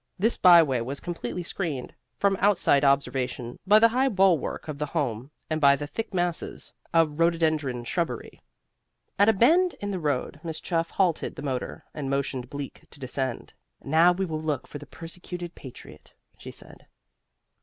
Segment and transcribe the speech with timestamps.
[0.17, 5.29] This byway was completely screened from outside observation by the high bulwark of the Home
[5.47, 8.41] and by thick masses of rhododendron shrubbery.
[9.19, 12.99] At a bend in the road Miss Chuff halted the motor, and motioned Bleak to
[12.99, 13.53] descend.
[13.83, 16.87] "Now we will look for the persecuted patriot," she said.